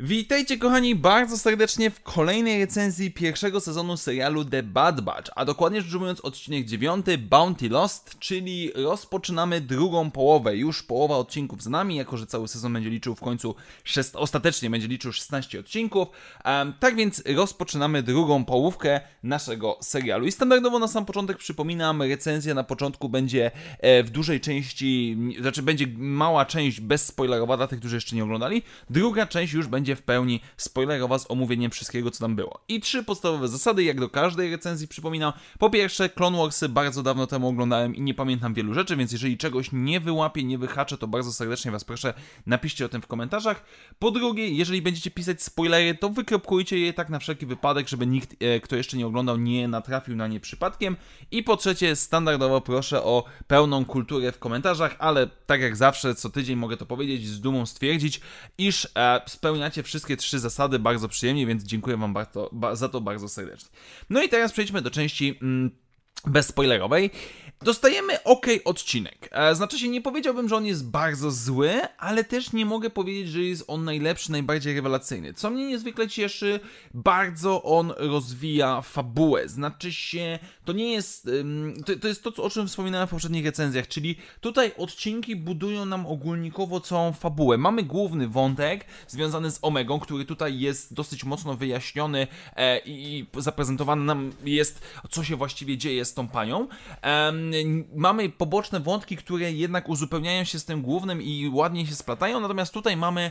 [0.00, 5.82] Witajcie kochani bardzo serdecznie w kolejnej recenzji pierwszego sezonu serialu The Bad Batch, a dokładnie
[5.82, 10.56] rzecz ujmując odcinek 9 Bounty Lost, czyli rozpoczynamy drugą połowę.
[10.56, 13.54] Już połowa odcinków z nami, jako że cały sezon będzie liczył w końcu,
[14.14, 16.08] ostatecznie będzie liczył 16 odcinków.
[16.44, 20.26] Um, tak więc rozpoczynamy drugą połówkę naszego serialu.
[20.26, 25.62] I standardowo na sam początek przypominam, recenzja na początku będzie e, w dużej części, znaczy
[25.62, 28.62] będzie mała część bezspoilerowa dla tych, którzy jeszcze nie oglądali.
[28.90, 32.60] Druga część już będzie w pełni spoilerowa z omówieniem wszystkiego, co tam było.
[32.68, 35.32] I trzy podstawowe zasady, jak do każdej recenzji przypominam.
[35.58, 39.38] Po pierwsze, Clone Warsy bardzo dawno temu oglądałem i nie pamiętam wielu rzeczy, więc jeżeli
[39.38, 42.14] czegoś nie wyłapię, nie wyhaczę, to bardzo serdecznie Was proszę,
[42.46, 43.64] napiszcie o tym w komentarzach.
[43.98, 48.42] Po drugie, jeżeli będziecie pisać spoilery, to wykropkujcie je tak na wszelki wypadek, żeby nikt,
[48.42, 50.96] e, kto jeszcze nie oglądał, nie natrafił na nie przypadkiem.
[51.30, 56.30] I po trzecie, standardowo proszę o pełną kulturę w komentarzach, ale tak jak zawsze, co
[56.30, 58.20] tydzień mogę to powiedzieć, z dumą stwierdzić,
[58.58, 63.00] iż e, spełniacie wszystkie trzy zasady bardzo przyjemnie, więc dziękuję Wam bardzo, ba, za to
[63.00, 63.68] bardzo serdecznie.
[64.10, 65.70] No i teraz przejdźmy do części mm,
[66.26, 67.10] bezspoilerowej.
[67.62, 69.28] Dostajemy ok odcinek.
[69.32, 73.28] E, znaczy się, nie powiedziałbym, że on jest bardzo zły, ale też nie mogę powiedzieć,
[73.28, 75.34] że jest on najlepszy, najbardziej rewelacyjny.
[75.34, 76.60] Co mnie niezwykle cieszy,
[76.94, 79.48] bardzo on rozwija fabułę.
[79.48, 81.28] Znaczy się, to nie jest.
[81.86, 86.06] To, to jest to, o czym wspominałem w poprzednich recenzjach, czyli tutaj odcinki budują nam
[86.06, 87.58] ogólnikowo całą fabułę.
[87.58, 94.04] Mamy główny wątek związany z Omegą, który tutaj jest dosyć mocno wyjaśniony e, i zaprezentowany
[94.04, 96.68] nam jest, co się właściwie dzieje z tą panią
[97.94, 102.74] mamy poboczne wątki, które jednak uzupełniają się z tym głównym i ładnie się splatają, natomiast
[102.74, 103.30] tutaj mamy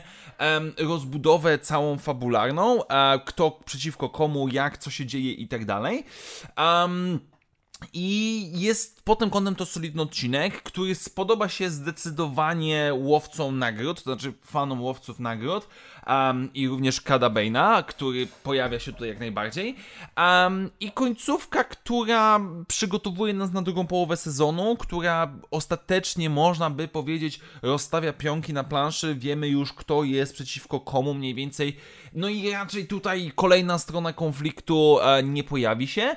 [0.78, 6.04] rozbudowę całą fabularną, e, kto przeciwko komu, jak, co się dzieje i tak dalej.
[7.92, 14.02] I jest pod tym kątem to solidny odcinek, który spodoba się zdecydowanie łowcom nagród, to
[14.02, 15.68] znaczy fanom łowców nagród
[16.06, 19.76] um, i również Kada Bane'a, który pojawia się tutaj jak najbardziej.
[20.16, 27.40] Um, I końcówka, która przygotowuje nas na drugą połowę sezonu, która ostatecznie można by powiedzieć
[27.62, 31.76] rozstawia pionki na planszy, wiemy już kto jest przeciwko komu mniej więcej.
[32.14, 36.16] No i raczej tutaj kolejna strona konfliktu e, nie pojawi się.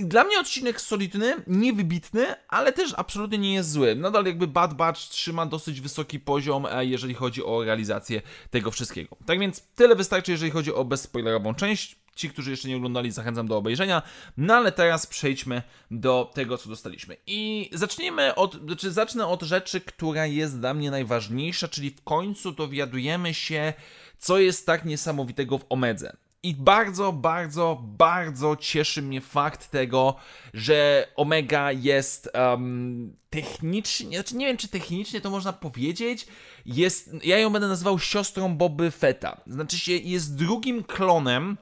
[0.00, 3.94] Dla mnie odcinek solidny, niewybitny, ale też absolutnie nie jest zły.
[3.94, 9.16] Nadal jakby Bad Batch trzyma dosyć wysoki poziom, e, jeżeli chodzi o realizację tego wszystkiego.
[9.26, 11.96] Tak więc tyle wystarczy, jeżeli chodzi o bezspoilerową część.
[12.14, 14.02] Ci, którzy jeszcze nie oglądali, zachęcam do obejrzenia.
[14.36, 17.16] No ale teraz przejdźmy do tego, co dostaliśmy.
[17.26, 22.52] I zacznijmy od, znaczy zacznę od rzeczy, która jest dla mnie najważniejsza, czyli w końcu
[22.52, 23.72] dowiadujemy się,
[24.18, 26.16] co jest tak niesamowitego w Omedze.
[26.44, 30.14] I bardzo, bardzo, bardzo cieszy mnie fakt tego,
[30.54, 36.26] że Omega jest um, technicznie, znaczy nie wiem czy technicznie to można powiedzieć,
[36.66, 39.40] jest, ja ją będę nazywał siostrą Boby Feta.
[39.46, 41.56] Znaczy się, jest drugim klonem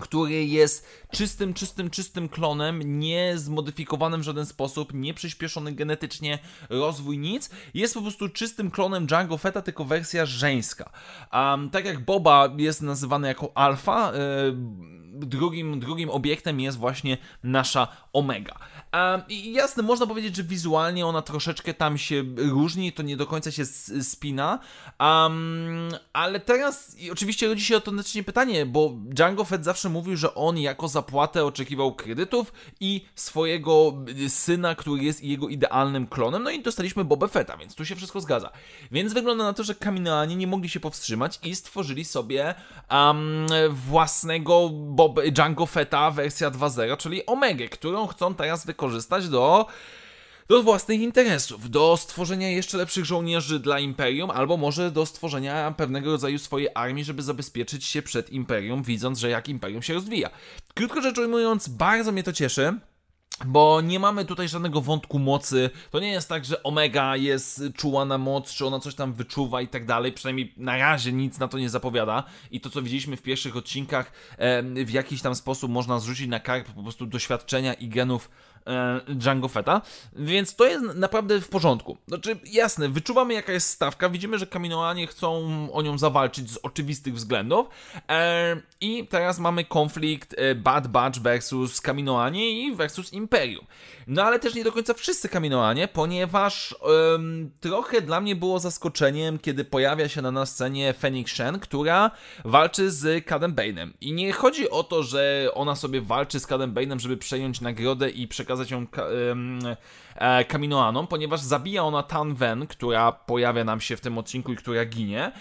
[0.00, 6.38] który jest czystym, czystym, czystym klonem, nie zmodyfikowanym w żaden sposób, nie przyspieszony genetycznie,
[6.70, 7.50] rozwój nic.
[7.74, 10.90] Jest po prostu czystym klonem Django Feta, tylko wersja żeńska.
[11.32, 14.56] Um, tak jak Boba jest nazywany jako alfa, yy,
[15.18, 18.58] drugim, drugim obiektem jest właśnie nasza Omega.
[18.92, 23.26] Um, I jasne, można powiedzieć, że wizualnie ona troszeczkę tam się różni, to nie do
[23.26, 23.64] końca się
[24.02, 24.58] spina,
[25.00, 30.58] um, ale teraz oczywiście rodzi się automatycznie pytanie, bo Django Fett zawsze mówił, że on
[30.58, 33.92] jako zapłatę oczekiwał kredytów i swojego
[34.28, 38.20] syna, który jest jego idealnym klonem, no i dostaliśmy Boba Fetta, więc tu się wszystko
[38.20, 38.50] zgadza.
[38.90, 42.54] Więc wygląda na to, że Kaminoanie nie mogli się powstrzymać i stworzyli sobie
[42.90, 49.66] um, własnego Boba, Django Fetta wersja 2.0, czyli Omega, którą chcą teraz wykorzystać do
[50.48, 56.10] do własnych interesów, do stworzenia jeszcze lepszych żołnierzy dla Imperium, albo może do stworzenia pewnego
[56.12, 60.30] rodzaju swojej armii, żeby zabezpieczyć się przed Imperium, widząc, że jak Imperium się rozwija.
[60.74, 62.78] Krótko rzecz ujmując, bardzo mnie to cieszy.
[63.46, 65.70] Bo nie mamy tutaj żadnego wątku mocy.
[65.90, 69.62] To nie jest tak, że Omega jest czuła na moc, czy ona coś tam wyczuwa
[69.62, 70.12] i tak dalej.
[70.12, 72.24] Przynajmniej na razie nic na to nie zapowiada.
[72.50, 74.12] I to, co widzieliśmy w pierwszych odcinkach,
[74.84, 78.30] w jakiś tam sposób można zrzucić na karp po prostu doświadczenia i genów
[79.08, 79.82] Django Fetta,
[80.12, 81.96] więc to jest naprawdę w porządku.
[82.08, 87.14] Znaczy, jasne, wyczuwamy jaka jest stawka, widzimy, że Kaminoanie chcą o nią zawalczyć z oczywistych
[87.14, 87.66] względów
[88.08, 93.66] e, i teraz mamy konflikt e, Bad Batch versus Kaminoanie i versus Imperium.
[94.06, 96.74] No ale też nie do końca wszyscy Kaminoanie, ponieważ
[97.60, 102.10] trochę dla mnie było zaskoczeniem, kiedy pojawia się na, na scenie Fenix Shen, która
[102.44, 103.90] walczy z Cadem Bane'em.
[104.00, 108.10] I nie chodzi o to, że ona sobie walczy z Cadem Bane'em, żeby przejąć nagrodę
[108.10, 108.86] i przekazać ją
[109.28, 109.58] um,
[110.14, 114.56] e, Kaminoanom, ponieważ zabija ona Tan Wen, która pojawia nam się w tym odcinku i
[114.56, 115.32] która ginie.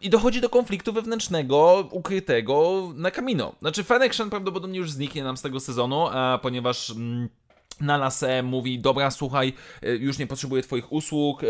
[0.00, 3.52] I dochodzi do konfliktu wewnętrznego, ukrytego na Kamino.
[3.60, 6.90] Znaczy, Fennec prawdopodobnie już zniknie nam z tego sezonu, e, ponieważ.
[6.90, 7.28] Mm,
[7.80, 9.52] na lasę mówi, dobra, słuchaj,
[9.82, 11.46] e, już nie potrzebuję twoich usług, e,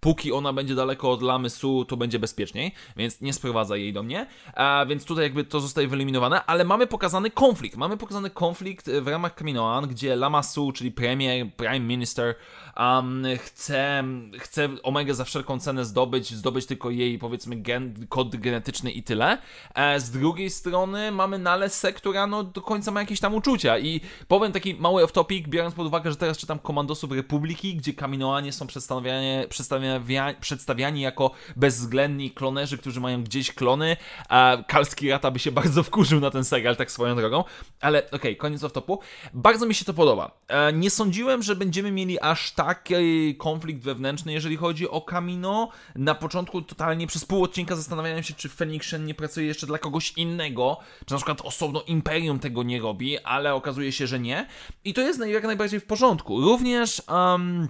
[0.00, 4.02] póki ona będzie daleko od Lamy Su, to będzie bezpieczniej, więc nie sprowadza jej do
[4.02, 8.90] mnie, a więc tutaj jakby to zostaje wyeliminowane, ale mamy pokazany konflikt, mamy pokazany konflikt
[8.90, 12.34] w ramach Kaminoan, gdzie Lama Su, czyli premier, prime minister,
[12.76, 14.04] um, chce,
[14.38, 19.38] chce Omega za wszelką cenę zdobyć, zdobyć tylko jej, powiedzmy, gen, kod genetyczny i tyle.
[19.74, 23.78] E, z drugiej strony mamy Nalesę, która no do końca ma jakieś tam uczucia.
[23.78, 28.52] I powiem taki mały off-topic, biorąc pod uwagę, że teraz czytam Komandosów Republiki, gdzie Kaminoanie
[28.52, 30.00] są przedstawiani, przedstawiani,
[30.40, 33.96] przedstawiani jako bezwzględni klonerzy, którzy mają gdzieś klony,
[34.28, 37.44] a Kalski Rata by się bardzo wkurzył na ten serial, tak swoją drogą,
[37.80, 38.98] ale okej, okay, koniec off-topu.
[39.34, 40.30] Bardzo mi się to podoba.
[40.48, 45.68] E, nie sądziłem, że będziemy mieli aż taki konflikt wewnętrzny, jeżeli chodzi o Kamino.
[45.94, 50.12] Na początku totalnie przez pół odcinka zastanawiałem się, czy Phoenix nie pracuje jeszcze dla kogoś
[50.16, 50.76] innego,
[51.06, 54.46] czy na przykład osobno Imperium tego nie robi, ale okazuje się, że nie.
[54.84, 56.40] I to jest jak najbardziej w porządku.
[56.40, 57.68] Również um,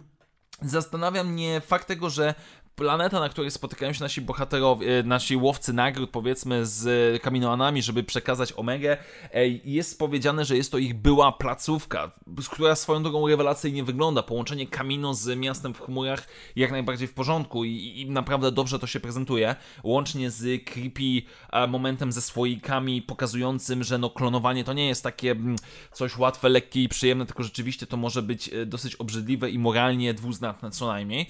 [0.62, 2.34] zastanawia mnie fakt tego, że
[2.76, 8.02] planeta, na której spotykają się nasi bohaterowie, e, nasi łowcy nagród, powiedzmy, z kaminoanami, żeby
[8.02, 8.96] przekazać Omegę,
[9.32, 12.10] e, jest powiedziane, że jest to ich była placówka,
[12.50, 14.22] która swoją drogą rewelacyjnie wygląda.
[14.22, 18.86] Połączenie Kamino z miastem w chmurach jak najbardziej w porządku i, i naprawdę dobrze to
[18.86, 19.56] się prezentuje.
[19.82, 21.22] Łącznie z creepy
[21.52, 25.56] e, momentem ze słoikami pokazującym, że no klonowanie to nie jest takie mm,
[25.92, 30.70] coś łatwe, lekkie i przyjemne, tylko rzeczywiście to może być dosyć obrzydliwe i moralnie dwuznaczne
[30.70, 31.26] co najmniej.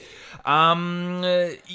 [0.47, 1.23] Um,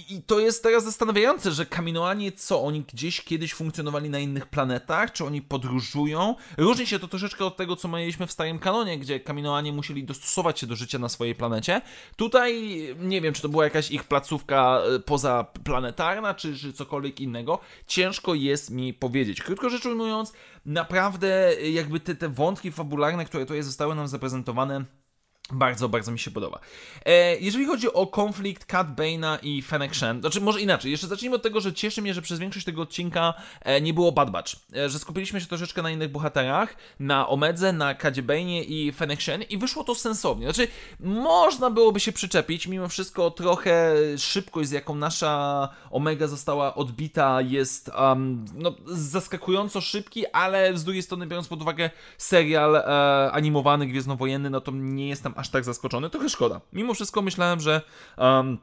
[0.09, 5.11] i, to jest teraz zastanawiające, że Kaminoanie, co oni gdzieś kiedyś funkcjonowali na innych planetach,
[5.11, 6.35] czy oni podróżują?
[6.57, 10.59] Różni się to troszeczkę od tego, co mieliśmy w starym kanonie, gdzie Kaminoanie musieli dostosować
[10.59, 11.81] się do życia na swojej planecie.
[12.15, 17.59] Tutaj nie wiem, czy to była jakaś ich placówka e, pozaplanetarna, czy, czy cokolwiek innego.
[17.87, 19.41] Ciężko jest mi powiedzieć.
[19.41, 20.33] Krótko rzecz ujmując,
[20.65, 24.85] naprawdę jakby te, te wątki fabularne, które tutaj zostały nam zaprezentowane,
[25.51, 26.59] bardzo, bardzo mi się podoba.
[27.05, 31.35] E, jeżeli chodzi o konflikt Cat Bane'a i Fennec Shen, znaczy może inaczej, jeszcze zacznijmy
[31.35, 34.55] od tego, że cieszy mnie, że przez większość tego odcinka e, nie było Bad Batch,
[34.75, 39.21] e, że skupiliśmy się troszeczkę na innych bohaterach, na Omedze, na Cadzie Bane'ie i Fennec
[39.21, 40.45] Shen i wyszło to sensownie.
[40.45, 40.67] Znaczy,
[40.99, 47.91] można byłoby się przyczepić, mimo wszystko trochę szybkość, z jaką nasza Omega została odbita jest
[47.99, 54.49] um, no, zaskakująco szybki, ale z drugiej strony biorąc pod uwagę serial e, animowany Gwiezdnowojenny,
[54.49, 56.61] no to nie jestem aż tak zaskoczony, trochę szkoda.
[56.73, 57.81] Mimo wszystko myślałem, że
[58.17, 58.57] um,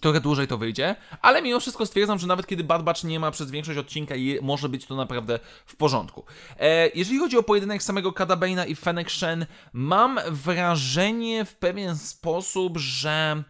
[0.00, 3.30] trochę dłużej to wyjdzie, ale mimo wszystko stwierdzam, że nawet kiedy Bad Batch nie ma
[3.30, 6.24] przez większość odcinka, może być to naprawdę w porządku.
[6.58, 11.96] E, jeżeli chodzi o pojedynek samego Kada Bane'a i Fennec Shen, mam wrażenie w pewien
[11.96, 13.42] sposób, że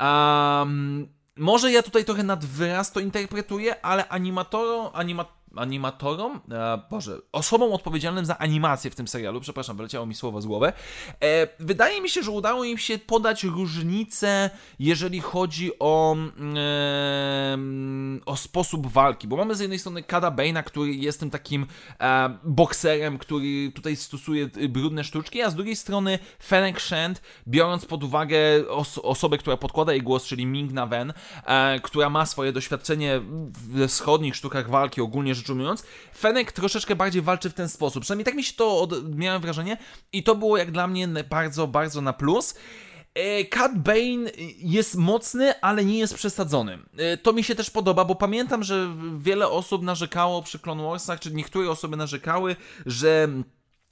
[0.00, 7.18] um, może ja tutaj trochę nad wyraz to interpretuję, ale animatorom, animat animatorom, e, Boże,
[7.32, 10.72] osobom odpowiedzialnym za animację w tym serialu, przepraszam, wyleciało mi słowo z głowy,
[11.20, 16.16] e, wydaje mi się, że udało im się podać różnicę, jeżeli chodzi o,
[16.56, 17.58] e,
[18.26, 21.66] o sposób walki, bo mamy z jednej strony Kada Bane'a, który jest tym takim
[22.00, 28.04] e, bokserem, który tutaj stosuje brudne sztuczki, a z drugiej strony Fennec Shand, biorąc pod
[28.04, 31.12] uwagę os osobę, która podkłada jej głos, czyli Ming Na Wen,
[31.46, 33.20] e, która ma swoje doświadczenie
[33.68, 35.82] we wschodnich sztukach walki, ogólnie rzecz rzecz ujmując,
[36.18, 38.02] Fenek troszeczkę bardziej walczy w ten sposób.
[38.02, 39.16] Przynajmniej tak mi się to od...
[39.16, 39.76] miałem wrażenie
[40.12, 42.54] i to było jak dla mnie bardzo, bardzo na plus.
[43.14, 46.78] E, Cat Bane jest mocny, ale nie jest przesadzony.
[46.96, 51.20] E, to mi się też podoba, bo pamiętam, że wiele osób narzekało przy Clone Warsach,
[51.20, 53.28] czy niektóre osoby narzekały, że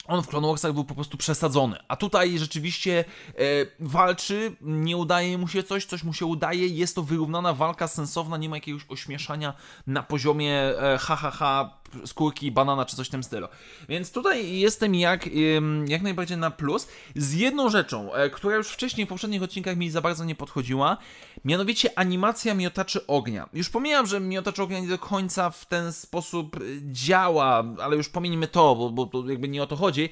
[0.07, 3.33] on w Clone Warsach był po prostu przesadzony, a tutaj rzeczywiście e,
[3.79, 8.37] walczy, nie udaje mu się coś, coś mu się udaje, jest to wyrównana walka, sensowna,
[8.37, 9.53] nie ma jakiegoś ośmieszania
[9.87, 13.47] na poziomie e, ha, ha, ha skórki banana czy coś w tym stylu.
[13.89, 15.29] Więc tutaj jestem jak,
[15.87, 16.87] jak najbardziej na plus.
[17.15, 20.97] Z jedną rzeczą, e, która już wcześniej w poprzednich odcinkach mi za bardzo nie podchodziła,
[21.45, 23.49] mianowicie animacja miotaczy ognia.
[23.53, 26.59] Już pomijam, że miotacz ognia nie do końca w ten sposób
[26.91, 30.09] działa, ale już pomijmy to, bo, bo to jakby nie o to chodzi.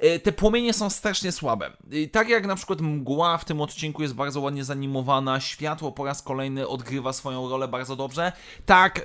[0.00, 1.70] E, te płomienie są strasznie słabe.
[1.90, 6.04] I tak jak na przykład mgła w tym odcinku jest bardzo ładnie zanimowana, światło po
[6.04, 8.32] raz kolejny odgrywa swoją rolę bardzo dobrze,
[8.66, 9.02] tak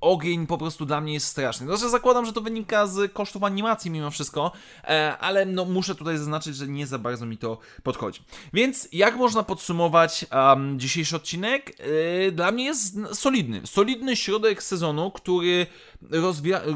[0.00, 1.66] ogień po prostu dla mnie jest straszny.
[1.66, 4.52] Znaczy zakładam, że to wynika z kosztów animacji mimo wszystko,
[4.84, 8.22] e, ale no muszę tutaj zaznaczyć, że nie za bardzo mi to podchodzi.
[8.52, 11.76] Więc jak można podsumować um, dzisiejszy odcinek?
[12.26, 13.60] E, dla mnie jest solidny.
[13.64, 15.66] Solidny środek sezonu, który,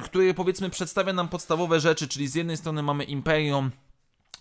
[0.05, 3.71] który powiedzmy przedstawia nam podstawowe rzeczy, czyli z jednej strony mamy Imperium, Patreon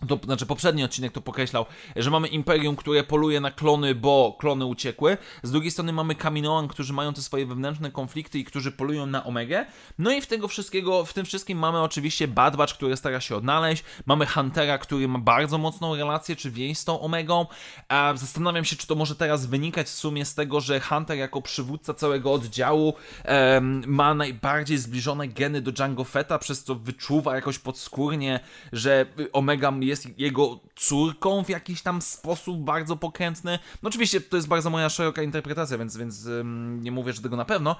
[0.08, 1.66] to, znaczy poprzedni odcinek to pokreślał,
[1.96, 5.16] że mamy Imperium, które poluje na klony, bo klony uciekły.
[5.42, 9.24] Z drugiej strony mamy Kaminoan, którzy mają te swoje wewnętrzne konflikty i którzy polują na
[9.24, 9.66] Omegę.
[9.98, 13.36] No i w tego wszystkiego, w tym wszystkim mamy oczywiście Bad Batch, który stara się
[13.36, 13.84] odnaleźć.
[14.06, 17.46] Mamy Huntera, który ma bardzo mocną relację, czy więź z tą Omegą.
[17.88, 21.42] A zastanawiam się, czy to może teraz wynikać w sumie z tego, że Hunter jako
[21.42, 22.94] przywódca całego oddziału
[23.28, 28.40] um, ma najbardziej zbliżone geny do Django Fetta, przez co wyczuwa jakoś podskórnie,
[28.72, 29.70] że Omega
[30.16, 33.58] jego córką w jakiś tam sposób bardzo pokrętny.
[33.82, 37.36] No oczywiście to jest bardzo moja szeroka interpretacja, więc, więc um, nie mówię, że tego
[37.36, 37.76] na pewno.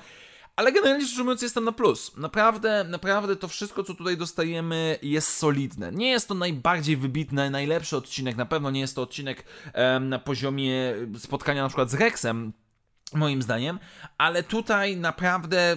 [0.56, 2.16] Ale generalnie rzecz ujmując, jestem na plus.
[2.16, 5.92] Naprawdę, naprawdę to wszystko, co tutaj dostajemy, jest solidne.
[5.92, 8.36] Nie jest to najbardziej wybitny, najlepszy odcinek.
[8.36, 9.44] Na pewno nie jest to odcinek
[10.00, 12.52] na poziomie spotkania na przykład z Rexem,
[13.14, 13.78] moim zdaniem,
[14.18, 15.76] ale tutaj naprawdę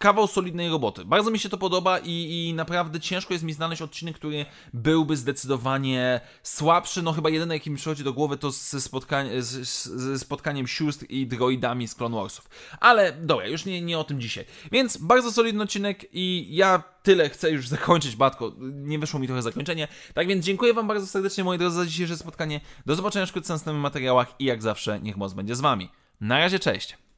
[0.00, 1.04] kawał solidnej roboty.
[1.04, 5.16] Bardzo mi się to podoba i, i, naprawdę ciężko jest mi znaleźć odcinek, który byłby
[5.16, 7.02] zdecydowanie słabszy.
[7.02, 11.94] No chyba jedyny, jaki mi przychodzi do głowy, to ze spotkaniem sióstr i droidami z
[11.94, 12.48] Clone Warsów.
[12.80, 14.44] Ale dobra, już nie, nie o tym dzisiaj.
[14.72, 18.52] Więc bardzo solidny odcinek i ja tyle chcę już zakończyć, Batko.
[18.58, 19.88] Nie wyszło mi trochę zakończenie.
[20.14, 22.60] Tak więc dziękuję Wam bardzo serdecznie, moi drodzy, za dzisiejsze spotkanie.
[22.86, 25.90] Do zobaczenia wkrótce w następnych materiałach i jak zawsze, niech moc będzie z Wami.
[26.20, 27.09] Na razie, cześć!